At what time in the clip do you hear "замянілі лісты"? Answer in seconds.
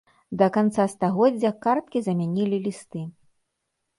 2.07-3.01